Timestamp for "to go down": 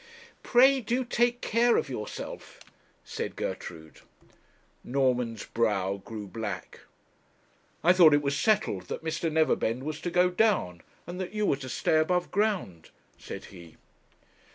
10.01-10.81